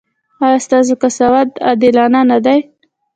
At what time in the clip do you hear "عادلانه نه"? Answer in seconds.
1.67-2.37